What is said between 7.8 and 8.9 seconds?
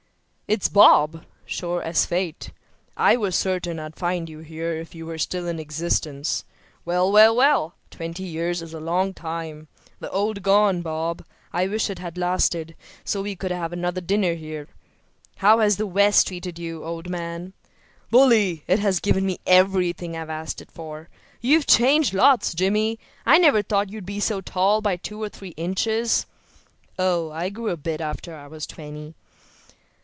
twenty years is a